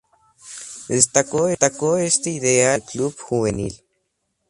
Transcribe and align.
Destacó 0.89 1.97
este 1.99 2.31
ideal 2.31 2.77
en 2.77 2.81
el 2.81 2.87
club 2.89 3.15
juvenil. 3.19 3.83